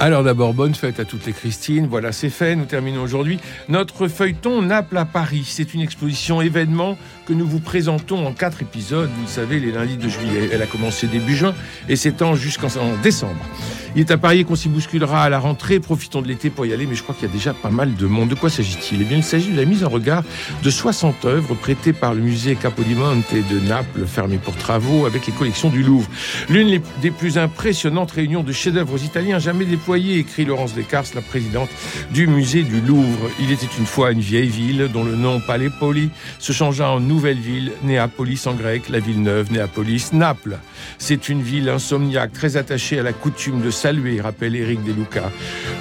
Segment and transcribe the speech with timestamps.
[0.00, 1.88] Alors d'abord, bonne fête à toutes les Christines.
[1.88, 2.54] Voilà, c'est fait.
[2.54, 5.42] Nous terminons aujourd'hui notre feuilleton Naples à Paris.
[5.44, 9.10] C'est une exposition événement que nous vous présentons en quatre épisodes.
[9.12, 10.50] Vous le savez, les lundis de juillet.
[10.52, 11.52] Elle a commencé début juin
[11.88, 12.68] et s'étend jusqu'en
[13.02, 13.44] décembre.
[13.96, 15.80] Il est à parier qu'on s'y bousculera à la rentrée.
[15.80, 17.96] Profitons de l'été pour y aller, mais je crois qu'il y a déjà pas mal
[17.96, 18.28] de monde.
[18.28, 19.02] De quoi s'agit-il?
[19.02, 20.22] Eh bien, il s'agit de la mise en regard
[20.62, 25.32] de 60 œuvres prêtées par le musée Capodimonte de Naples, fermé pour travaux, avec les
[25.32, 26.08] collections du Louvre.
[26.48, 31.70] L'une des plus impressionnantes réunions de chefs-d'œuvre italiens jamais déployées, écrit Laurence Descartes, la présidente
[32.10, 33.30] du musée du Louvre.
[33.40, 37.38] Il était une fois une vieille ville dont le nom Palépoli se changea en nouvelle
[37.38, 40.58] ville, Néapolis en grec, la ville neuve, Néapolis, Naples.
[40.98, 45.32] C'est une ville insomniaque, très attachée à la coutume de saluer, rappelle Eric De Luca.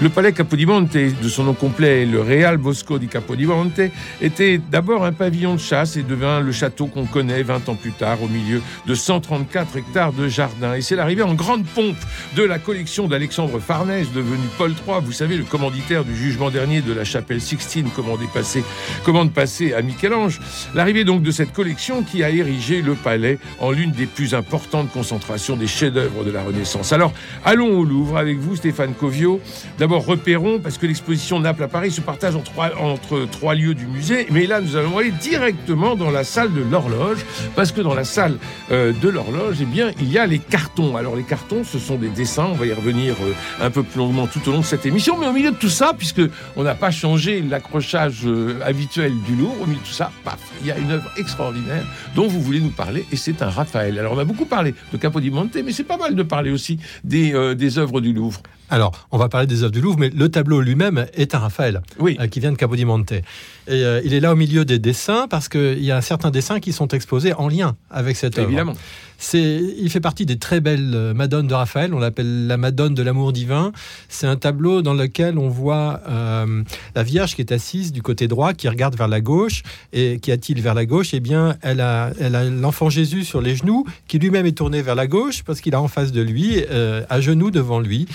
[0.02, 3.82] Le palais Capodimonte, de son nom complet, le Real Bosco di Capodimonte,
[4.22, 7.92] était d'abord un pavillon de chasse et devint le château qu'on connaît 20 ans plus
[7.92, 10.76] tard au milieu de 134 hectares de jardins.
[10.76, 11.98] Et c'est l'arrivée en grande pompe
[12.38, 13.60] de la collection d'Alexandre
[13.98, 18.20] Devenu Paul III, vous savez, le commanditaire du jugement dernier de la chapelle Sixtine, commande
[18.32, 18.64] passée,
[19.04, 20.40] commande passée à Michel-Ange.
[20.76, 24.92] L'arrivée donc de cette collection qui a érigé le palais en l'une des plus importantes
[24.92, 26.94] concentrations des chefs-d'œuvre de la Renaissance.
[26.94, 27.12] Alors,
[27.44, 29.42] allons au Louvre avec vous, Stéphane Covio.
[29.80, 34.28] D'abord, repérons, parce que l'exposition Naples à Paris se partage entre trois lieux du musée,
[34.30, 37.26] mais là, nous allons aller directement dans la salle de l'horloge,
[37.56, 38.38] parce que dans la salle
[38.72, 40.96] euh, de l'horloge, eh bien, il y a les cartons.
[40.96, 44.28] Alors, les cartons, ce sont des dessins, on va y revenir euh, un peu longuement
[44.28, 46.22] tout au long de cette émission, mais au milieu de tout ça, puisque
[46.56, 50.40] on n'a pas changé l'accrochage euh, habituel du Louvre, au milieu de tout ça, paf,
[50.62, 51.86] il y a une œuvre extraordinaire
[52.16, 53.98] dont vous voulez nous parler, et c'est un Raphaël.
[54.00, 57.56] Alors, on a beaucoup parlé de Capodimonte, mais c'est pas mal de parler aussi des,
[57.56, 58.42] des œuvres du Louvre.
[58.70, 61.82] Alors, on va parler des œuvres du Louvre, mais le tableau lui-même est un Raphaël,
[62.00, 62.18] oui.
[62.20, 63.12] euh, qui vient de Capodimonte.
[63.12, 63.24] Et
[63.70, 66.72] euh, il est là au milieu des dessins parce qu'il y a certains dessins qui
[66.74, 68.48] sont exposés en lien avec cette œuvre.
[68.48, 68.76] Évidemment.
[69.20, 71.94] C'est, il fait partie des très belles euh, Madones de Raphaël.
[71.94, 73.72] On l'appelle la Madone de l'amour divin.
[74.10, 76.64] C'est un tableau dans lequel on voit euh,
[76.96, 79.64] la Vierge qui est assise du côté droit, qui regarde vers la gauche.
[79.92, 81.14] Et qui a-t-il vers la gauche?
[81.14, 84.84] Eh bien, elle a, elle a l'enfant Jésus sur les genoux, qui lui-même est tourné
[84.84, 86.64] vers la gauche parce qu'il a en face de lui,
[87.10, 88.08] à genoux devant lui,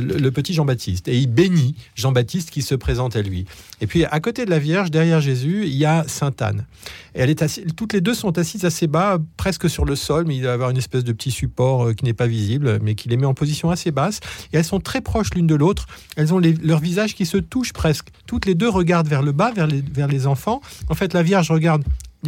[0.00, 1.08] le, petit Jean-Baptiste.
[1.08, 3.46] Et il bénit Jean-Baptiste qui se présente à lui.
[3.80, 6.66] Et puis, à côté de la Vierge, derrière Jésus, il y a Sainte Anne.
[7.14, 7.40] Et elle est
[7.76, 10.70] toutes les deux sont assises assez bas, presque sur le sol, mais il doit avoir
[10.70, 13.34] une espèce de petit support euh, qui n'est pas visible, mais qui les met en
[13.34, 14.20] position assez basse.
[14.52, 15.86] Et elles sont très proches l'une de l'autre.
[16.16, 18.08] Elles ont les, leurs visages qui se touchent presque.
[18.26, 20.60] Toutes les deux regardent vers le bas, vers les, vers les enfants.
[20.88, 21.82] En fait, la Vierge regarde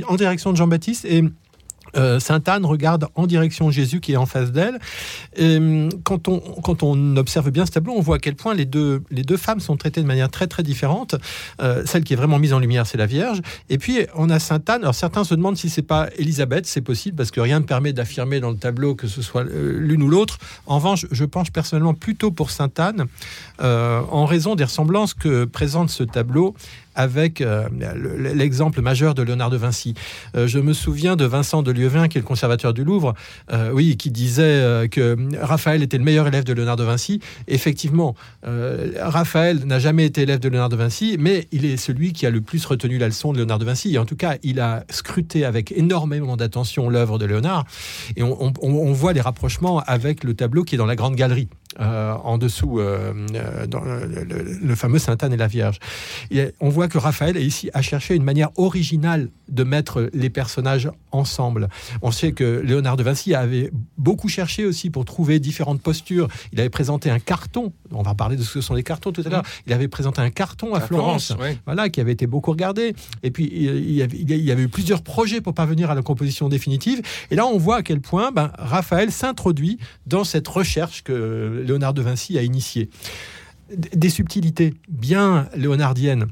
[0.06, 1.22] en direction de Jean-Baptiste et
[1.97, 4.78] euh, Sainte Anne regarde en direction Jésus qui est en face d'elle.
[6.04, 9.03] Quand on, quand on observe bien ce tableau, on voit à quel point les deux,
[9.36, 11.14] femmes sont traitées de manière très très différente.
[11.60, 13.41] Euh, celle qui est vraiment mise en lumière, c'est la Vierge.
[13.69, 14.82] Et puis on a Sainte Anne.
[14.82, 16.66] Alors certains se demandent si c'est pas Élisabeth.
[16.66, 20.03] C'est possible parce que rien ne permet d'affirmer dans le tableau que ce soit l'une
[20.03, 20.38] ou l'autre.
[20.66, 23.06] En revanche, je penche personnellement plutôt pour Sainte Anne
[23.60, 26.54] euh, en raison des ressemblances que présente ce tableau
[26.94, 27.69] avec euh,
[28.34, 29.94] l'exemple majeur de Léonard de Vinci.
[30.36, 33.14] Euh, je me souviens de Vincent de Lieuvin, qui est le conservateur du Louvre,
[33.53, 37.20] euh, oui, qui disait que Raphaël était le meilleur élève de Léonard de Vinci.
[37.48, 38.14] Effectivement,
[39.00, 42.30] Raphaël n'a jamais été élève de Léonard de Vinci, mais il est celui qui a
[42.30, 43.94] le plus retenu la leçon de Léonard de Vinci.
[43.94, 47.64] Et en tout cas, il a scruté avec énormément d'attention l'œuvre de Léonard.
[48.16, 51.16] Et on, on, on voit les rapprochements avec le tableau qui est dans la grande
[51.16, 51.48] galerie.
[51.81, 53.15] Euh, en dessous, euh,
[53.66, 55.78] dans le, le, le, fameux Sainte Anne et la Vierge.
[56.31, 60.28] Et on voit que Raphaël est ici à chercher une manière originale de mettre les
[60.28, 61.69] personnages ensemble.
[62.03, 66.28] On sait que Léonard de Vinci avait beaucoup cherché aussi pour trouver différentes postures.
[66.53, 67.72] Il avait présenté un carton.
[67.91, 69.44] On va parler de ce que sont les cartons tout à l'heure.
[69.66, 71.34] Il avait présenté un carton à, à Florence,
[71.65, 72.95] voilà, qui avait été beaucoup regardé.
[73.22, 76.03] Et puis il y, avait, il y avait eu plusieurs projets pour parvenir à la
[76.03, 77.03] composition définitive.
[77.30, 81.94] Et là, on voit à quel point ben, Raphaël s'introduit dans cette recherche que Léonard
[81.94, 82.91] de Vinci a initié.
[83.74, 86.26] Des subtilités bien léonardiennes,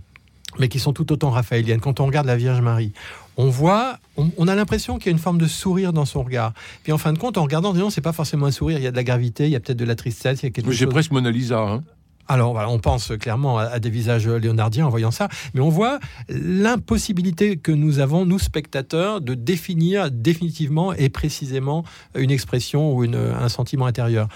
[0.58, 1.80] mais qui sont tout autant raphaéliennes.
[1.80, 2.92] Quand on regarde la Vierge Marie,
[3.36, 6.22] on voit, on, on a l'impression qu'il y a une forme de sourire dans son
[6.22, 6.52] regard.
[6.82, 8.86] Puis en fin de compte, en regardant, disons, c'est pas forcément un sourire, il y
[8.86, 10.66] a de la gravité, il y a peut-être de la tristesse, il y a quelque
[10.66, 10.74] chose.
[10.74, 11.58] J'ai presque Mona Lisa.
[11.60, 11.82] Hein.
[12.30, 15.98] Alors, on pense clairement à, à, des visages léonardiens en voyant ça, mais on voit
[16.28, 21.84] l'impossibilité que nous avons, nous spectateurs, de définir définitivement et précisément
[22.14, 24.28] une expression ou une, un sentiment intérieur.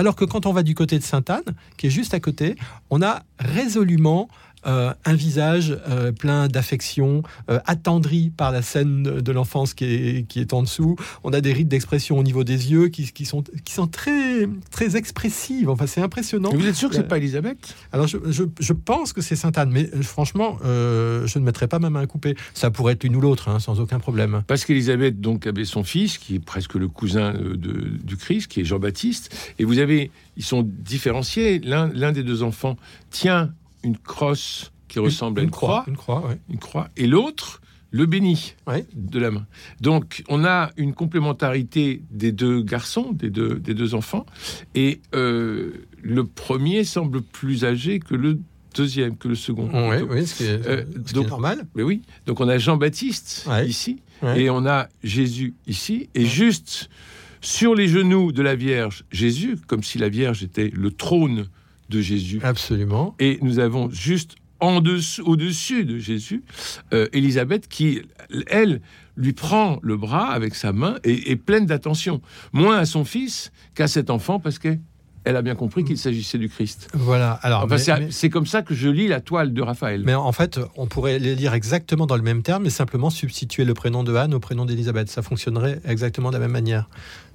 [0.00, 2.56] Alors que quand on va du côté de Sainte-Anne, qui est juste à côté,
[2.88, 4.30] on a résolument
[4.66, 10.26] euh, un visage euh, plein d'affection, euh, attendri par la scène de l'enfance qui est,
[10.28, 10.96] qui est en dessous.
[11.24, 14.48] On a des rites d'expression au niveau des yeux qui, qui, sont, qui sont très,
[14.70, 15.68] très expressives.
[15.70, 16.50] Enfin, c'est impressionnant.
[16.52, 17.74] Vous êtes sûr que c'est pas Elisabeth?
[17.92, 21.68] Alors, je, je, je pense que c'est Sainte Anne, mais franchement, euh, je ne mettrai
[21.68, 22.36] pas ma main à couper.
[22.54, 24.42] Ça pourrait être l'une ou l'autre, hein, sans aucun problème.
[24.46, 28.60] Parce qu'Élisabeth donc avait son fils, qui est presque le cousin de- du Christ, qui
[28.60, 31.58] est Jean-Baptiste, et vous avez, ils sont différenciés.
[31.60, 32.76] L'un, l'un des deux enfants
[33.10, 36.38] tient une crosse qui ressemble à une croix, Une croix, ouais.
[36.50, 37.60] une croix, et l'autre
[37.92, 38.86] le bénit Ouais.
[38.94, 39.46] de la main.
[39.80, 44.26] Donc, on a une complémentarité des deux garçons, des deux, des deux enfants,
[44.74, 45.72] et euh,
[46.02, 48.38] le premier semble plus âgé que le
[48.76, 49.66] deuxième, que le second.
[49.66, 51.66] Donc, oui, ce qui est, Euh, ce qui est donc- normal.
[51.74, 53.66] mais oui, donc on a Jean-Baptiste Ouais.
[53.66, 54.42] ici, Ouais.
[54.42, 56.88] et on a Jésus ici, et juste
[57.40, 61.46] sur les genoux de la Vierge, Jésus, comme si la Vierge était le trône
[61.90, 62.40] de Jésus.
[62.42, 63.14] Absolument.
[63.18, 66.44] Et nous avons juste en dessous, au-dessus de Jésus,
[66.92, 68.02] euh, Élisabeth qui,
[68.46, 68.80] elle,
[69.16, 72.20] lui prend le bras avec sa main et est pleine d'attention,
[72.52, 74.78] moins à son fils qu'à cet enfant, parce qu'elle
[75.24, 76.88] a bien compris qu'il s'agissait du Christ.
[76.94, 77.32] Voilà.
[77.42, 77.76] Alors, Enfin,
[78.10, 80.02] c'est comme ça que je lis la toile de Raphaël.
[80.04, 83.64] Mais en fait, on pourrait les lire exactement dans le même terme, mais simplement substituer
[83.64, 85.08] le prénom de Anne au prénom d'Élisabeth.
[85.10, 86.88] Ça fonctionnerait exactement de la même manière.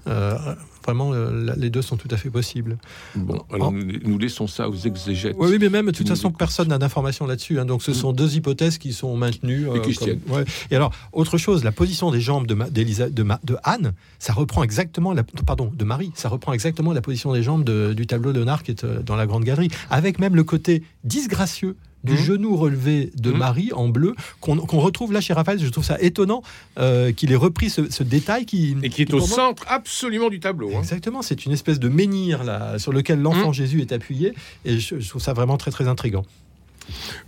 [0.08, 0.38] Euh,
[0.86, 2.78] vraiment, euh, les deux sont tout à fait possibles.
[3.16, 5.36] Bon, alors nous, nous laissons ça aux exégètes.
[5.38, 7.60] Oui, mais même, de Qui toute façon, personne n'a d'informations là-dessus.
[7.60, 7.66] hein.
[7.66, 9.68] donc, ce sont deux hypothèses qui sont maintenues.
[9.76, 10.46] Et qui comme- ouais.
[10.72, 13.94] Et alors, autre chose, la position des jambes de, Ma- d'Élisa- de, Ma- de Anne,
[14.20, 17.94] ça reprend exactement, la, pardon, de Marie, ça reprend exactement la position des jambes de-
[17.94, 20.84] du tableau de Léonard qui est euh, dans la grande galerie, avec même le côté
[21.04, 22.18] disgracieux du Mhm.
[22.20, 23.38] genou relevé de Mhm.
[23.38, 25.58] Marie en bleu qu'on retrouve là chez Raphaël.
[25.60, 26.44] Je trouve ça étonnant
[26.78, 30.30] euh, qu'il ait repris ce, ce détail qui Et qui est au moi- centre absolument
[30.30, 30.70] du tableau.
[30.76, 30.80] Hein.
[30.82, 33.54] Exactement, c'est une espèce de menhir là, sur lequel l'enfant Mhm.
[33.54, 34.34] Jésus est appuyé,
[34.66, 36.26] et je, je trouve ça vraiment très très intrigant.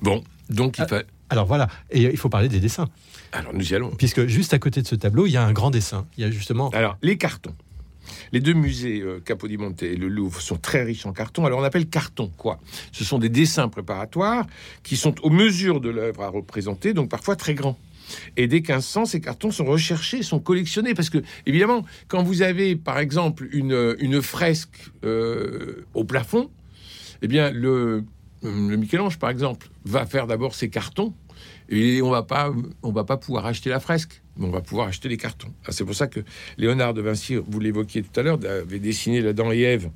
[0.01, 0.88] Bon, donc il Ah.
[0.88, 2.88] fa- Alors voilà, et il faut parler des dessins,
[3.33, 3.91] Alors nous y allons.
[3.91, 6.05] puisque juste à côté de ce tableau, il y a un grand dessin.
[6.17, 6.69] Il y a justement.
[6.69, 7.53] Alors, les cartons.
[8.31, 11.45] Les deux musées, euh, Capodimonte et le Louvre, sont très riches en cartons.
[11.45, 12.57] Alors, on appelle carton quoi?
[12.94, 14.47] Ce sont des dessins préparatoires
[14.83, 17.77] qui sont aux mesures de l'œuvre à représenter, donc parfois très grands.
[18.36, 20.94] Et dès 1500, ces cartons sont recherchés, sont collectionnés.
[20.94, 26.50] Parce que, évidemment, quand vous avez, par exemple, une, une fresque euh, au plafond,
[27.21, 28.04] eh bien, le,
[28.44, 31.13] le Michel-Ange, par exemple, va faire d'abord ses cartons.
[31.69, 32.51] Et on va pas,
[32.83, 35.51] on va pas pouvoir acheter la fresque, on va pouvoir acheter les cartons.
[35.65, 36.19] Ah, C'est pour ça que
[36.57, 39.89] Léonard de Vinci, vous l'évoquiez tout à l'heure, avait dessiné l'Adam et Ève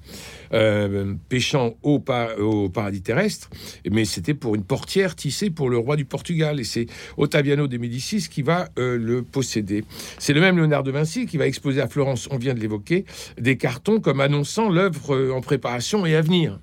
[0.53, 3.49] euh, pêchant au paradis terrestre,
[3.89, 6.59] mais c'était pour une portière tissée pour le roi du Portugal.
[6.59, 9.83] Et c'est Ottaviano de Médicis qui va euh, le posséder.
[10.19, 13.05] C'est le même Léonard de Vinci qui va exposer à Florence, on vient de l'évoquer,
[13.39, 16.59] des cartons comme annonçant l'œuvre euh, en préparation et à venir.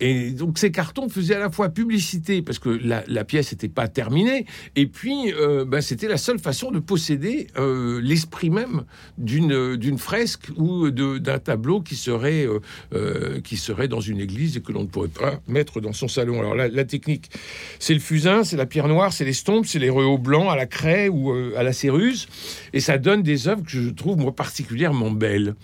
[0.00, 3.88] Et donc ces cartons faisaient à la fois publicité parce que la, pièce n'était pas
[3.88, 4.46] terminée,
[4.76, 8.84] et puis euh, ben, c'était la seule façon de posséder euh, l'esprit même
[9.18, 12.46] d'une fresque ou d'un tableau qui serait
[12.94, 16.08] euh, qui serait dans une église et que l'on ne pourrait pas mettre dans son
[16.08, 16.38] salon.
[16.38, 17.30] Alors la, technique,
[17.78, 20.66] c'est le fusain, c'est la pierre noire, c'est l'estompe, c'est les rehaut blancs à la
[20.66, 22.28] craie ou à la céruse,
[22.72, 25.54] et ça donne des œuvres que je trouve moi particulièrement belles.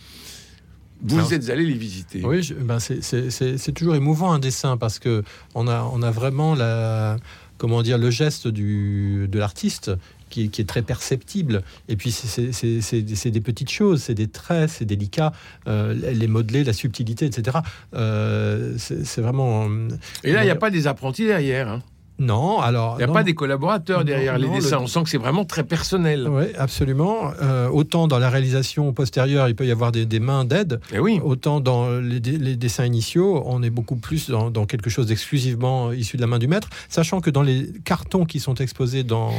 [1.03, 2.23] Vous Alors, êtes allé les visiter.
[2.25, 7.17] Oui, ben c'est- toujours émouvant un dessin parce que on a, on a vraiment la,
[7.59, 9.91] comment dire, le geste du, de l'artiste
[10.31, 11.63] qui, est- qui est très perceptible.
[11.89, 15.33] Et puis c'est- des petites choses, c'est des traits, c'est délicat,
[15.67, 17.59] euh, les modelés, la subtilité, etc.
[17.95, 19.69] Euh, c'est c'est vraiment.
[19.69, 19.89] euh,
[20.25, 21.69] Et là, il n'y a pas des apprentis derrière.
[21.69, 21.83] hein.
[22.23, 22.95] Non, alors.
[22.95, 24.77] Il n'y a non, pas des collaborateurs Non, derrière les dessins.
[24.79, 26.29] le- On sent que c'est vraiment très personnel.
[26.31, 27.33] Oui, absolument.
[27.43, 30.99] Euh, autant dans la réalisation postérieure, il peut y avoir des, des mains d'aide, Et
[30.99, 31.21] oui.
[31.25, 36.17] autant dans les dessins initiaux, on est beaucoup plus dans, dans quelque chose d'exclusivement issu
[36.17, 39.31] de la main du maître, sachant que dans les cartons qui sont exposés dans,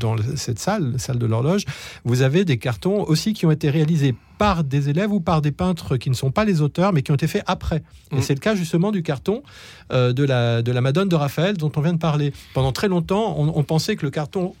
[0.00, 1.64] dans cette salle, salle de l'horloge,
[2.04, 5.52] vous avez des cartons aussi qui ont été réalisés par des élèves ou par des
[5.52, 7.82] peintres qui ne sont pas les auteurs, mais qui ont été faits après.
[8.12, 8.22] Et Mm.
[8.22, 9.42] c'est le cas justement du carton
[9.92, 12.32] euh, de, la, de la Madone de Raphaël dont on vient de parler.
[12.54, 14.54] Pendant très longtemps, on, on pensait que le carton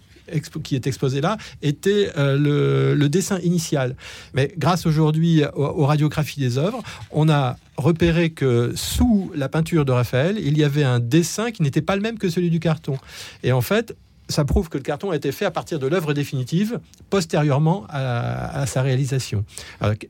[0.62, 3.96] qui est exposé là était euh, le, le dessin initial.
[4.32, 9.84] Mais grâce aujourd'hui aux, aux radiographies des œuvres, on a repéré que sous la peinture
[9.84, 12.60] de Raphaël, il y avait un dessin qui n'était pas le même que celui du
[12.60, 12.96] carton.
[13.42, 13.96] Et en fait,
[14.30, 18.66] ça prouve que le carton a été fait à partir de l'œuvre définitive, postérieurement à,
[18.66, 19.44] sa réalisation.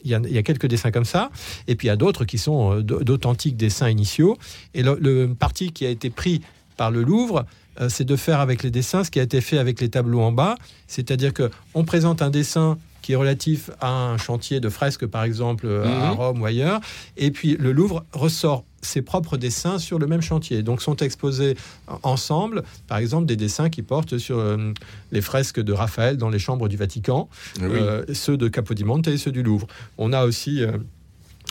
[0.05, 1.31] Il y, a, quelques dessins comme ça,
[1.67, 4.37] et puis il y a d'autres qui sont euh, d'authentiques dessins initiaux.
[4.75, 6.43] Et le, le parti qui a été pris
[6.77, 7.45] par le Louvre,
[7.81, 10.21] euh, c'est de faire avec les dessins ce qui a été fait avec les tableaux
[10.21, 14.69] en bas, c'est-à-dire que on présente un dessin qui est relatif à un chantier de
[14.69, 16.13] fresque, par exemple, à Mhm.
[16.19, 16.81] Rome ou ailleurs.
[17.17, 20.63] Et puis le Louvre ressort ses propres dessins sur le même chantier.
[20.63, 21.55] Donc sont exposés
[22.03, 24.73] ensemble, par exemple, des dessins qui portent sur euh,
[25.13, 27.29] les fresques de Raphaël dans les chambres du Vatican,
[27.61, 27.79] Ah oui.
[27.79, 29.67] euh, ceux de Capodimonte et ceux du Louvre.
[29.99, 30.79] On a aussi euh,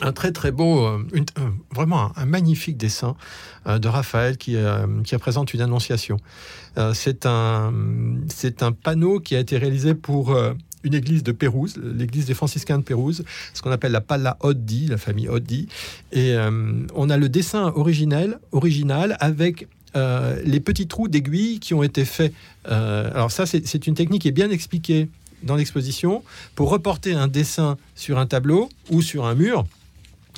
[0.02, 3.16] un très très beau, euh, une- euh, vraiment un, un magnifique dessin
[3.68, 6.18] euh, de Raphaël qui, euh, qui représente une annonciation.
[6.80, 7.72] Euh, c'est un,
[8.28, 12.34] c'est un panneau qui a été réalisé pour euh, une église de Pérouse, l'église des
[12.34, 15.68] franciscains de Pérouse, ce qu'on appelle la Palla Oddi, la famille Oddi.
[16.12, 21.74] Et euh, on a le dessin originel, original avec euh, les petits trous d'aiguilles qui
[21.74, 22.34] ont été faits.
[22.70, 25.10] Euh, alors ça, c'est une technique qui est bien expliquée
[25.44, 26.24] dans l'exposition.
[26.56, 29.66] Pour reporter un dessin sur un tableau ou sur un mur,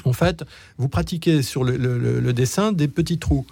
[0.06, 0.44] en fait,
[0.78, 3.46] vous pratiquez sur le- le dessin des petits trous.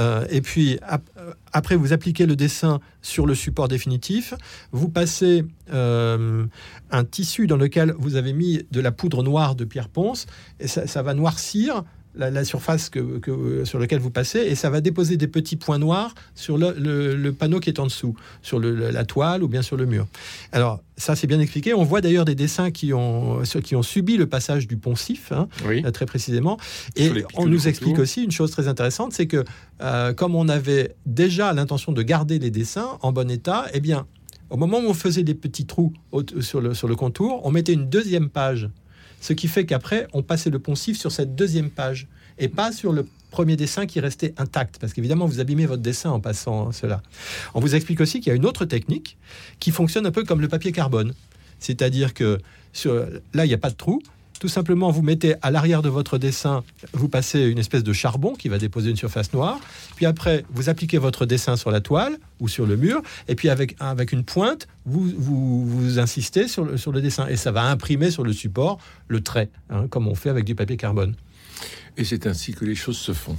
[0.00, 4.34] Euh, et puis euh, après, vous appliquez le dessin sur le support définitif.
[4.72, 6.46] Vous passez euh,
[6.90, 10.26] un tissu dans lequel vous avez mis de la poudre noire de pierre ponce,
[10.58, 14.68] et ça va noircir la, la surface que, que- sur laquelle vous passez, et ça
[14.70, 18.16] va déposer des petits points noirs sur le, le- le panneau qui est en dessous,
[18.42, 20.06] sur le- la toile ou bien sur le mur.
[20.52, 21.72] Alors ça, c'est bien expliqué.
[21.72, 25.32] On voit d'ailleurs des dessins qui ont, qui ont subi le passage du poncif.
[25.32, 25.82] hein, Oui.
[25.84, 26.58] euh, très précisément.
[26.96, 29.44] Et on nous explique aussi une chose très intéressante, c'est que
[29.80, 34.06] euh, comme on avait déjà l'intention de garder les dessins en bon état, eh bien,
[34.50, 37.50] au moment où on faisait des petits trous au- sur le, sur le contour, on
[37.52, 38.68] mettait une deuxième page.
[39.20, 42.08] Ce qui fait qu'après, on passait le poncif sur cette deuxième page
[42.38, 44.78] et pas sur le premier dessin qui restait intact.
[44.78, 47.02] Parce qu'évidemment, vous abîmez votre dessin en passant cela.
[47.54, 49.16] On vous explique aussi qu'il y a une autre technique
[49.60, 51.14] qui fonctionne un peu comme le papier carbone.
[51.58, 52.38] C'est-à-dire que
[53.34, 54.02] là, il n'y a pas de trou.
[54.40, 58.32] Tout simplement, vous mettez à l'arrière de votre dessin, vous passez une espèce de charbon
[58.32, 59.60] qui va déposer une surface noire.
[59.96, 63.02] Puis après, vous appliquez votre dessin sur la toile ou sur le mur.
[63.28, 67.28] Et puis avec, avec une pointe, vous, vous, vous insistez sur le, sur le dessin.
[67.28, 68.78] Et ça va imprimer sur le support
[69.08, 71.16] le trait, hein, comme on fait avec du papier carbone.
[71.98, 73.36] Et c'est ainsi que les choses se font.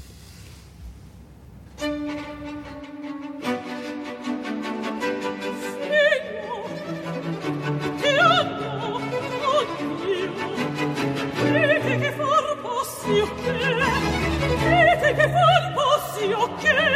[13.61, 16.90] Vedete che colpo oh si occhia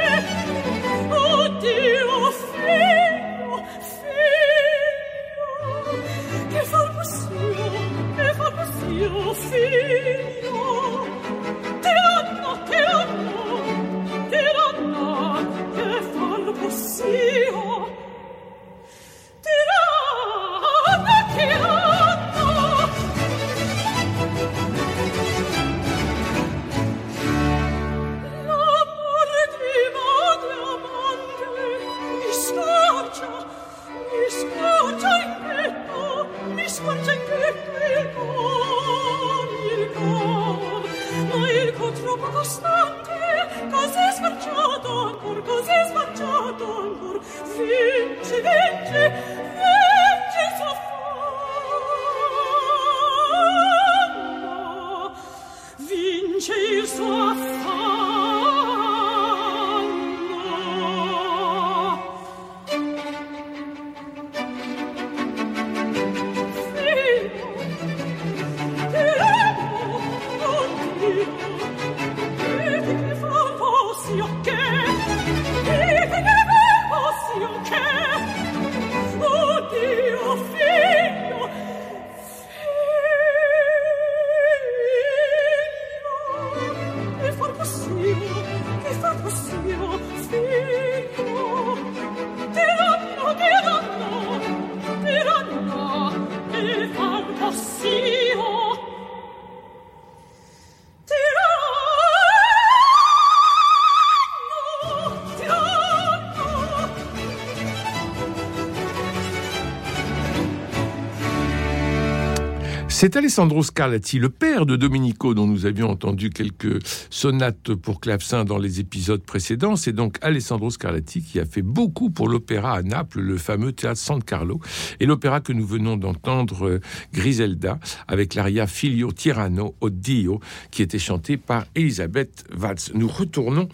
[112.97, 118.45] C'est Alessandro Scarlatti, le père de Domenico, dont nous avions entendu quelques sonates pour clavecin
[118.45, 119.75] dans les épisodes précédents.
[119.75, 123.99] C'est donc Alessandro Scarlatti qui a fait beaucoup pour l'opéra à Naples, le fameux théâtre
[123.99, 124.61] San Carlo,
[125.01, 130.39] et l'opéra que nous venons d'entendre, euh, Griselda, avec l'aria Figlio Tirano Oddio,
[130.71, 132.91] qui était chanté par Elisabeth Watz.
[132.93, 133.67] Nous retournons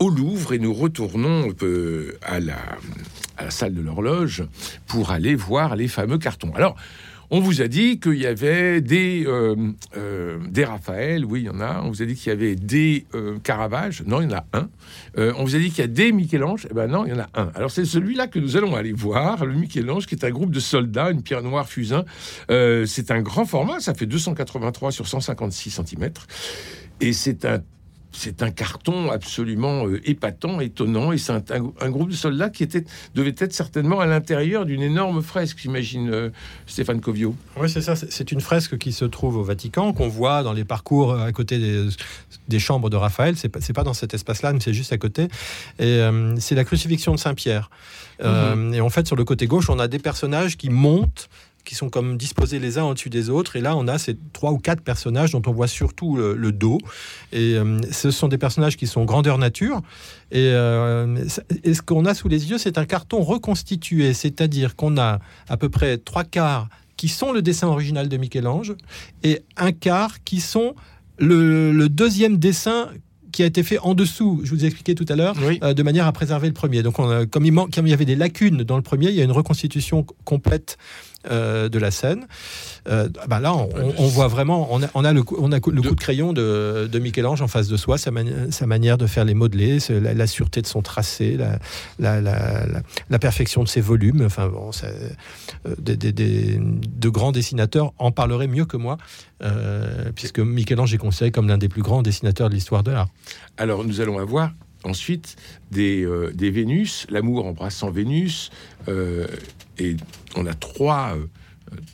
[0.00, 2.58] au Louvre et nous retournons euh, à la
[3.48, 4.44] salle de l'horloge
[4.86, 6.52] pour aller voir les fameux cartons.
[6.54, 6.76] Alors,
[7.32, 9.54] On vous a dit qu'il y avait des, euh,
[9.96, 11.80] euh, des Raphaël, oui, il y en a.
[11.82, 14.46] On vous a dit qu'il y avait des euh, Caravage, non, il y en a
[14.52, 14.68] un.
[15.16, 17.12] Euh, on vous a dit qu'il y a des Michel-Ange, eh ben non, il y
[17.12, 17.52] en a un.
[17.54, 20.58] Alors c'est celui-là que nous allons aller voir, le Michel-Ange, qui est un groupe de
[20.58, 22.04] soldats, une pierre noire fusain.
[22.48, 26.10] C'est un grand format, ça fait 283 sur 156 cm.
[27.00, 27.60] Et c'est un
[28.12, 32.50] c'est un carton absolument euh, épatant, étonnant, et c'est un, un- un groupe de soldats
[32.50, 36.30] qui était, devait être certainement à l'intérieur d'une énorme fresque, j'imagine, euh,
[36.66, 37.34] Stéphane Covio.
[37.56, 37.94] Oui, c'est ça.
[37.96, 41.32] C'est- une fresque qui se trouve au Vatican, qu'on voit dans les parcours euh, à
[41.32, 41.88] côté des,
[42.48, 43.36] des chambres de Raphaël.
[43.36, 45.24] C'est pas, pas dans cet espace-là, mais c'est juste à côté.
[45.78, 47.70] Et euh, c'est la crucifixion de Saint-Pierre.
[48.22, 51.28] Euh, Et en fait, sur le côté gauche, on a des personnages qui montent
[51.64, 53.56] qui sont comme disposés les uns au-dessus des autres.
[53.56, 56.52] Et là, on a ces trois ou quatre personnages dont on voit surtout le, le
[56.52, 56.78] dos.
[57.32, 59.82] Et euh, ce sont des personnages qui sont grandeur nature.
[60.32, 61.16] Et, euh,
[61.64, 65.56] et ce qu'on a sous les yeux, c'est un carton reconstitué, c'est-à-dire qu'on a à
[65.56, 68.74] peu près trois quarts qui sont le dessin original de Michel-Ange
[69.22, 70.74] et un quart qui sont
[71.18, 72.88] le, le deuxième dessin
[73.32, 75.60] qui a été fait en dessous, je vous ai expliqué tout à l'heure, Oui.
[75.62, 76.82] euh, de manière à préserver le premier.
[76.82, 79.08] Donc, on a- comme, il man- comme il y avait des lacunes dans le premier,
[79.10, 80.78] il y a une reconstitution complète
[81.30, 82.26] euh, de la scène.
[82.88, 85.60] Euh, bah là, on, voit vraiment, on a, on a le, coup, on a le
[85.60, 89.06] coup De- crayon de, de Michel-Ange en face de soi, sa, mani- sa manière de
[89.06, 91.36] faire les modelés, la, la sûreté de son tracé,
[91.98, 94.22] la, perfection de ses volumes.
[94.24, 94.86] Enfin, bon, ça-
[95.66, 98.96] euh, des, des- des- de grands dessinateurs en parleraient mieux que moi,
[100.14, 103.08] puisque Michel-Ange est considéré comme l'un des plus grands dessinateurs de l'histoire de l'art.
[103.56, 104.52] Alors nous allons avoir
[104.84, 105.36] ensuite
[105.70, 108.50] des, euh, des Vénus, l'amour embrassant Vénus,
[108.88, 109.26] euh,
[109.78, 109.96] et
[110.36, 111.26] on a trois, euh,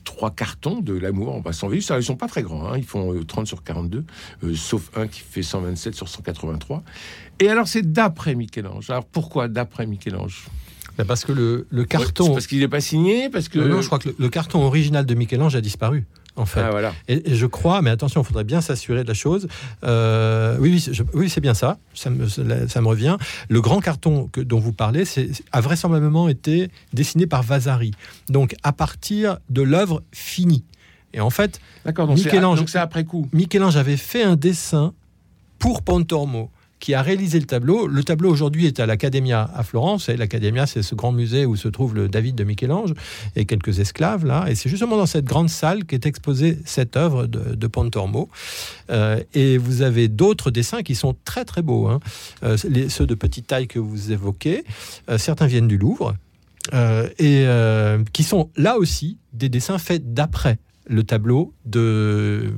[0.04, 1.90] trois cartons de l'amour embrassant Vénus.
[1.90, 4.04] Alors, ils sont pas très grands, hein, ils font euh, 30 sur 42,
[4.44, 6.82] euh, sauf un qui fait 127 sur 183.
[7.40, 8.88] Et alors c'est d'après Michel-Ange.
[8.90, 10.46] Alors pourquoi d'après Michel-Ange?
[10.96, 12.24] Bah, Parce que le, le Ouais, carton...
[12.26, 13.58] c'est Parce qu'il n'est pas signé, parce que...
[13.58, 16.60] Non, non, je crois que le, le carton original de Michel-Ange a disparu, en fait.
[16.60, 16.92] Ah voilà.
[17.08, 19.48] Et, et je crois, mais attention, il faudrait bien s'assurer de la chose.
[19.84, 21.78] Euh, oui, oui, c'est- je- oui, c'est bien ça.
[21.94, 23.16] Ça me, ça me revient.
[23.48, 27.92] Le grand carton que, dont vous parlez c'est, a vraisemblablement été dessiné par Vasari.
[28.28, 30.64] Donc, à partir de l'œuvre finie.
[31.14, 33.28] Et en fait, D'accord, donc c'est Michel-Ange- donc c'est après coup.
[33.32, 34.92] Michel-Ange avait fait un dessin
[35.58, 36.50] pour Pontormo
[36.86, 37.88] qui a réalisé le tableau.
[37.88, 40.08] Le tableau aujourd'hui est à l'Accademia à Florence.
[40.08, 42.94] Et l'Accademia, c'est ce grand musée où se trouve le David de Michel-Ange
[43.34, 44.46] et quelques esclaves là.
[44.48, 48.28] Et c'est justement dans cette grande salle qu'est exposée cette œuvre de, de Pontormo.
[48.90, 51.88] Euh, et vous avez d'autres dessins qui sont très très beaux.
[51.88, 51.98] hein.
[52.44, 54.62] Euh, ceux de petite taille que vous évoquez,
[55.10, 56.14] euh, certains viennent du Louvre
[57.18, 57.46] et
[58.12, 62.52] qui sont là aussi des dessins faits d'après le tableau de,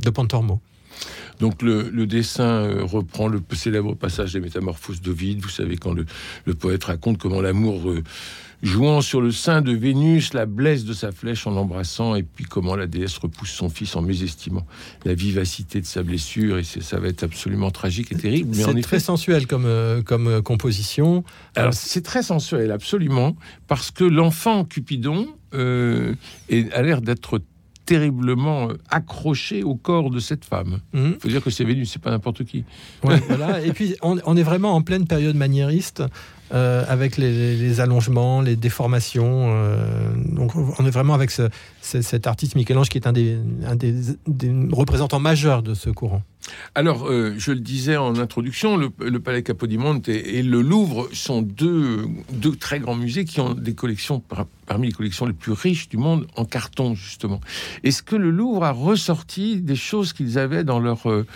[0.00, 0.60] de Pontormo.
[1.42, 5.40] Donc le, le dessin euh, reprend le célèbre passage des Métamorphoses d'Ovide.
[5.40, 6.06] Vous savez quand le,
[6.44, 8.04] le poète raconte comment l'amour euh,
[8.62, 12.44] jouant sur le sein de Vénus la blesse de sa flèche en l'embrassant et puis
[12.44, 14.64] comment la déesse repousse son fils en mésestimant
[15.04, 18.54] la vivacité de sa blessure et ça va être absolument tragique et terrible.
[18.56, 21.24] Mais C'est très sensuel comme, euh, comme composition.
[21.56, 23.34] alors c'est très sensuel absolument
[23.66, 26.14] parce que l'enfant Cupidon euh,
[26.72, 27.40] a l'air d'être
[27.86, 30.80] terriblement euh, accroché au corps de cette femme.
[30.92, 31.12] Mhm.
[31.16, 32.64] Il faut dire que c'est Vénus, c'est pas n'importe qui.
[33.04, 33.60] Ouais, voilà.
[33.64, 36.02] Et puis, on, on est vraiment en pleine période maniériste,
[36.54, 39.46] euh, avec les, allongements, les déformations.
[39.54, 41.48] euh, donc, on est vraiment avec ce-
[41.80, 43.94] ce- cet artiste Michel-Ange qui est un des, un des,
[44.26, 46.22] des représentants majeurs de ce courant.
[46.74, 51.08] Alors, euh, je le disais en introduction, le, le Palais Capodimonte et, et le Louvre
[51.12, 55.32] sont deux, deux très grands musées qui ont des collections par- parmi les collections les
[55.34, 57.40] plus riches du monde en carton, justement.
[57.84, 61.26] Est-ce que le Louvre a ressorti des choses qu'ils avaient dans leur, euh,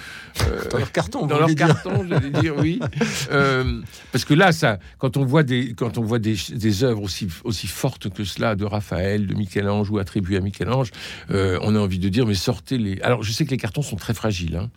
[0.42, 2.80] euh, Dans leur carton, dans leur carton, j'allais dire oui.
[3.32, 3.80] Euh,
[4.12, 7.28] parce que là, ça, quand on voit des, quand on voit des, des œuvres aussi,
[7.44, 10.90] aussi fortes que cela de Raphaël, de Michel-Ange ou attribuées à Michel-Ange,
[11.30, 13.00] on a envie de dire, mais sortez les.
[13.02, 14.56] Alors, je sais que les cartons sont très fragiles.
[14.56, 14.70] hein.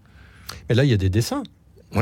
[0.69, 1.43] Mais là, il y a des dessins.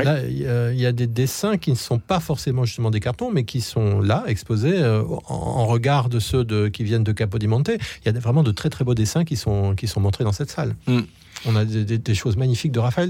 [0.04, 2.90] Là, il y, a, il y a des dessins qui ne sont pas forcément justement
[2.90, 6.84] des cartons, mais qui sont là, exposés euh, en, en regard de ceux de, qui
[6.84, 7.70] viennent de Capodimonte.
[8.04, 10.32] Il y a vraiment de très très beaux dessins qui sont, qui sont montrés dans
[10.32, 10.76] cette salle.
[10.86, 10.98] Mm.
[11.46, 13.08] On a des, des- des choses magnifiques de Raphaël.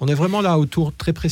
[0.00, 1.28] On est vraiment là autour très, pré-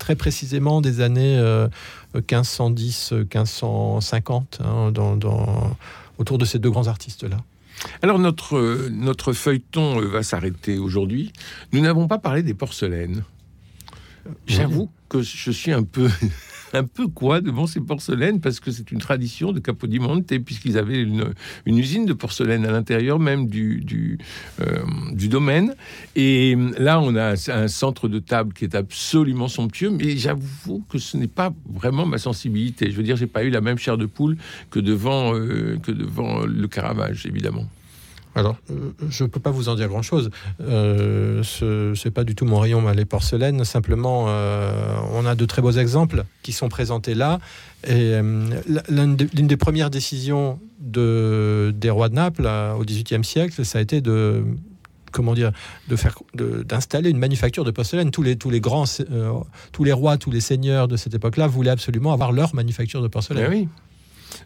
[0.00, 1.68] très, précisément des années euh,
[2.14, 5.76] 1510, 1550, hein, dans, dans-
[6.18, 7.36] autour de ces deux grands artistes-là.
[8.02, 11.32] Alors notre, euh, notre feuilleton euh, va s'arrêter aujourd'hui.
[11.72, 13.24] Nous n'avons pas parlé des porcelaines.
[14.46, 16.08] J'avoue que je suis un peu,
[16.74, 21.00] un peu quoi devant ces porcelaines parce que c'est une tradition de Capodimonte puisqu'ils avaient
[21.00, 21.32] une,
[21.66, 24.18] usine de porcelaine à l'intérieur même du, du,
[24.60, 24.82] euh,
[25.14, 25.74] domaine.
[26.16, 30.98] Et là, on a un centre de table qui est absolument somptueux, mais j'avoue que
[30.98, 32.90] ce n'est pas vraiment ma sensibilité.
[32.90, 34.36] Je veux dire, j'ai pas eu la même chair de poule
[34.70, 37.66] que devant, euh, que devant le Caravage, évidemment.
[38.34, 40.30] Alors, euh, je ne peux pas vous en dire grand-chose.
[40.60, 43.64] Euh, ce n'est pas du tout mon rayon, moi, les porcelaines.
[43.64, 47.38] Simplement, euh, on a de très beaux exemples qui sont présentés là.
[47.86, 48.14] Et
[48.88, 54.00] l'une des, premières décisions de, des rois de Naples au XVIIIe siècle, ça a été
[54.00, 54.42] de
[55.12, 55.52] comment dire,
[55.88, 58.10] de faire, d'installer une manufacture de porcelaine.
[58.10, 58.84] Tous les, tous les grands,
[59.70, 63.06] tous les rois, tous les seigneurs de cette époque-là voulaient absolument avoir leur manufacture de
[63.06, 63.68] porcelaine.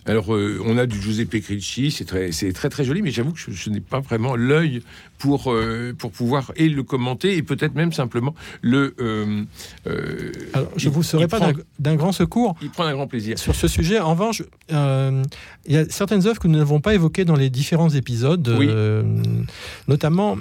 [0.06, 3.32] Alors, euh, on a du Giuseppe Cricci, c'est très, c'est très très joli, mais j'avoue
[3.32, 4.82] que je, je n'ai pas vraiment l'œil
[5.18, 8.94] pour, euh, pour pouvoir et le commenter et peut-être même simplement le.
[9.00, 9.42] euh,
[10.54, 11.40] Alors, je il- vous serai pas
[11.78, 12.54] d'un- grand secours.
[12.62, 13.38] Il prend un grand plaisir.
[13.38, 17.24] Sur ce sujet, en revanche, il y a certaines œuvres que nous n'avons pas évoquées
[17.24, 18.68] dans les différents épisodes, Oui.
[19.88, 20.36] notamment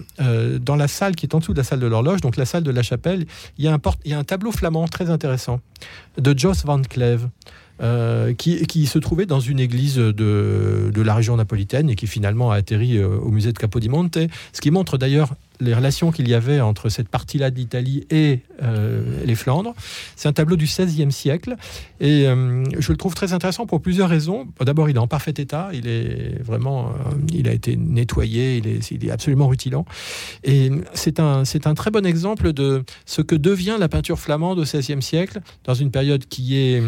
[0.59, 2.63] dans la salle qui est en dessous de la salle de l'horloge, donc la salle
[2.63, 3.25] de la chapelle,
[3.57, 5.59] il y a un, porte- il y a un tableau flamand très intéressant
[6.17, 7.29] de Jos van Cleve.
[7.79, 12.55] Euh, qui, se trouvait dans une église de, la région napolitaine et qui finalement a
[12.55, 14.17] atterri euh, au musée de Capodimonte,
[14.51, 18.41] ce qui montre d'ailleurs les relations qu'il y avait entre cette partie-là de l'Italie et
[18.61, 19.73] euh, les Flandres.
[20.15, 21.55] C'est un tableau du XVIe siècle
[21.99, 24.47] et je le trouve très intéressant pour plusieurs raisons.
[24.61, 26.93] D'abord, il est en parfait état, il est vraiment,
[27.33, 29.85] il a été nettoyé, il est, absolument rutilant.
[30.43, 35.01] Et c'est un très bon exemple de ce que devient la peinture flamande au XVIe
[35.01, 36.83] siècle, dans une période qui est,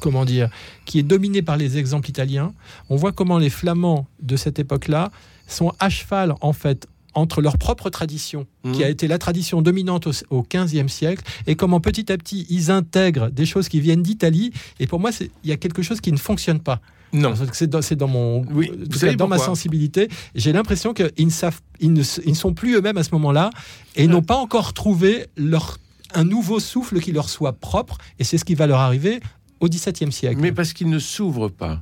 [0.00, 0.48] comment dire,
[0.84, 2.52] qui est dominée par les exemples italiens.
[2.88, 5.10] On voit comment les Flamands de cette époque-là
[5.46, 8.72] sont à cheval, en fait, entre leur propre tradition, Mhm.
[8.72, 12.70] qui a été la tradition dominante au, XVe siècle, et comment petit à petit ils
[12.70, 14.52] intègrent des choses qui viennent d'Italie.
[14.78, 16.80] Et pour moi, il y a quelque chose qui ne fonctionne pas.
[17.12, 17.34] Non.
[17.52, 20.08] C'est dans, mon, Oui, vous savez dans ma sensibilité.
[20.36, 23.50] J'ai l'impression qu'ils ne savent, ils ne, ils ne sont plus eux-mêmes à ce moment-là,
[23.96, 25.78] et n'ont pas encore trouvé leur
[26.14, 29.20] un nouveau souffle qui leur soit propre, et c'est ce qui va leur arriver
[29.60, 30.40] au XVIIe siècle.
[30.40, 31.80] Mais parce qu'ils ne s'ouvrent pas.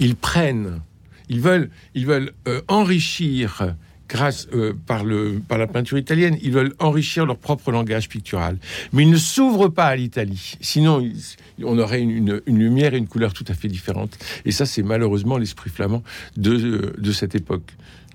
[0.00, 0.80] Ils prennent.
[1.28, 3.74] Ils veulent, ils veulent euh, enrichir
[4.06, 8.58] grâce euh, par, le, par la peinture italienne, ils veulent enrichir leur propre langage pictural.
[8.92, 10.56] Mais ils ne s'ouvrent pas à l'Italie.
[10.60, 11.02] Sinon,
[11.62, 14.18] on aurait une, une- une lumière et une couleur tout à fait différentes.
[14.44, 16.02] Et ça, c'est malheureusement l'esprit flamand
[16.36, 17.72] de, de cette époque.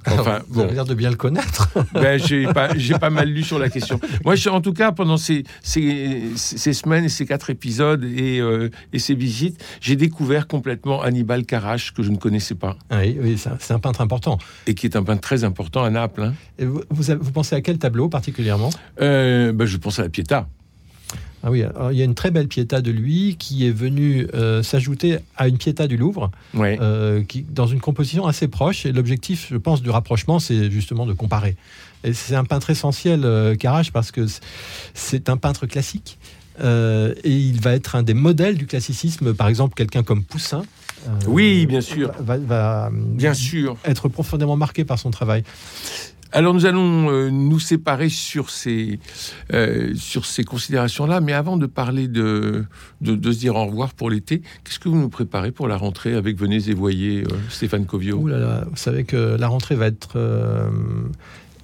[0.08, 0.62] Enfin, Alors, vous bon.
[0.66, 1.68] avez l'air de bien le connaître.
[1.94, 4.00] Ben, j'ai pas, mal lu sur la question.
[4.24, 8.40] Moi, je- en tout cas, pendant ces, ces, ces semaines et ces quatre épisodes et,
[8.40, 13.00] euh, et ces visites, j'ai découvert complètement Hannibal Carache, que je ne connaissais pas, Ah
[13.02, 14.38] oui, oui, c'est un- peintre important.
[14.68, 16.24] et qui est un peintre très important à Naples.
[16.24, 16.34] hein.
[16.58, 18.70] Et vous, vous avez- vous pensez à quel tableau particulièrement?
[19.02, 20.48] Euh, ben, je pense à la Pietà.
[21.44, 24.28] Ah oui, alors, il y a une très belle Pietà de lui qui est venue
[24.34, 26.32] euh, s'ajouter à une Pietà du Louvre,
[26.82, 28.86] euh, qui, dans une composition assez proche.
[28.86, 31.56] Et l'objectif, je pense, du rapprochement, c'est justement de comparer.
[32.04, 34.26] Et c'est un peintre essentiel, euh, Carache, parce que
[34.94, 36.18] c'est un peintre classique.
[36.62, 40.64] euh, et il va être un des modèles du classicisme, par exemple, quelqu'un comme Poussin.
[41.08, 42.12] euh, Oui, bien sûr.
[42.20, 43.78] Va, va Bien sûr.
[43.86, 45.44] être profondément marqué par son travail.
[46.32, 49.00] Alors nous allons euh, nous séparer sur ces,
[49.54, 52.66] euh, ces considérations-là, mais avant de parler de,
[53.02, 56.14] de, se dire au revoir pour l'été, qu'est-ce que vous nous préparez pour la rentrée
[56.14, 58.20] avec Venez et Voyez, euh, Stéphane Covio?
[58.20, 60.20] Vous savez que la rentrée va être,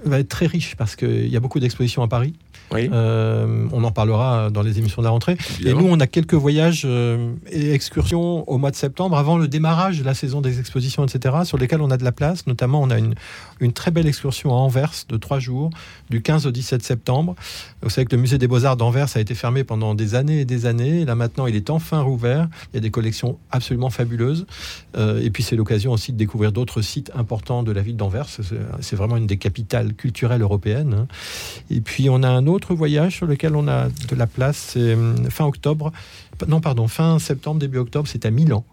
[0.03, 2.33] va être très riche parce qu'il y a beaucoup d'expositions à Paris.
[2.73, 5.37] Oui, Euh, on en parlera dans les émissions de la rentrée.
[5.65, 9.47] Et nous, on a quelques voyages euh, et excursions au mois de septembre, avant le
[9.47, 12.47] démarrage de la saison des expositions, etc., sur lesquels on a de la place.
[12.47, 13.13] Notamment, on a une,
[13.59, 15.69] une très belle excursion à Anvers de trois jours,
[16.09, 17.35] du 15 au 17 septembre.
[17.81, 20.45] Vous savez que le musée des Beaux-Arts d'Anvers a été fermé pendant des années et
[20.45, 21.01] des années.
[21.01, 22.47] Et là, maintenant, il est enfin rouvert.
[22.73, 24.45] Il y a des collections absolument fabuleuses.
[24.97, 28.27] Euh, et puis, c'est l'occasion aussi de découvrir d'autres sites importants de la ville d'Anvers.
[28.29, 28.43] C'est-
[28.81, 30.93] C'est vraiment une des capitales culturelles européennes.
[30.97, 31.07] hein.
[31.69, 34.71] Et puis, on a un autre voyage sur lequel on a de la place.
[34.73, 35.91] C'est hum, fin octobre.
[36.47, 38.65] Non, pardon, fin septembre, début octobre, c'est à Milan.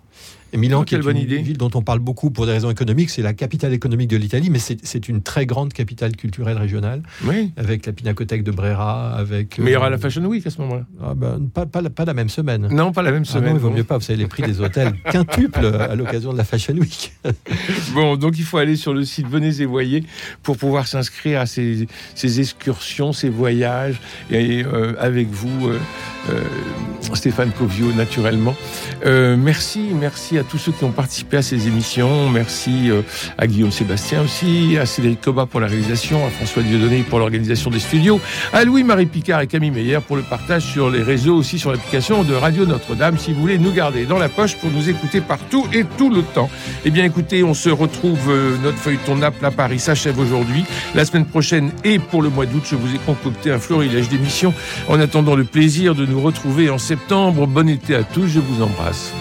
[0.55, 1.39] Et Milan, qui est bonne une idée.
[1.39, 4.51] ville dont on parle beaucoup pour des raisons économiques, c'est la capitale économique de l'Italie,
[4.51, 7.53] mais c'est une très grande capitale culturelle régionale, Oui.
[7.57, 9.59] avec la Pinacothèque de Brera, avec...
[9.59, 10.85] Mais il y aura euh, la Fashion Week à ce moment-là.
[11.03, 12.69] ah ben, pas, pas, la- pas la même semaine.
[12.71, 13.57] Non, pas la même Ah non, semaine.
[13.57, 13.77] il vaut non.
[13.77, 13.97] mieux pas.
[13.97, 17.13] Vous savez, les prix des hôtels quintuplent à l'occasion de la Fashion Week.
[17.95, 20.05] Bon, donc il faut aller sur le site Venez et Voyez
[20.43, 25.79] pour pouvoir s'inscrire à ces, ces excursions, ces voyages, et euh, avec vous, euh,
[27.15, 28.55] Stéphane Covio, naturellement.
[29.05, 32.29] Merci, merci à tous ceux qui ont participé à ces émissions.
[32.31, 33.03] Merci euh,
[33.39, 37.71] à Guillaume Sébastien aussi, à Cédric Coba pour la réalisation, à François Dieudonné pour l'organisation
[37.71, 38.21] des studios,
[38.53, 42.25] à Louis-Marie Picard et Camille Meyer pour le partage sur les réseaux, aussi sur l'application
[42.25, 45.67] de Radio Notre-Dame, si vous voulez nous garder dans la poche pour nous écouter partout
[45.73, 46.51] et tout le temps.
[46.85, 48.19] Eh bien, écoutez, on se retrouve.
[48.29, 50.65] euh, notre feuilleton Naples à Paris s'achève aujourd'hui.
[50.95, 54.55] La semaine prochaine et pour le mois d'août, je vous ai concocté un florilège d'émissions.
[54.89, 58.27] En attendant le plaisir de nous retrouver en septembre, bon été à tous.
[58.27, 59.13] Je vous embrasse.